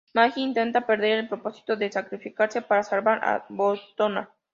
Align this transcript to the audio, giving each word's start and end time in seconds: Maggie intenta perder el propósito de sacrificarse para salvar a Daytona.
Maggie 0.15 0.41
intenta 0.41 0.81
perder 0.81 1.19
el 1.19 1.27
propósito 1.29 1.75
de 1.75 1.91
sacrificarse 1.91 2.63
para 2.63 2.81
salvar 2.81 3.23
a 3.23 3.45
Daytona. 3.49 4.31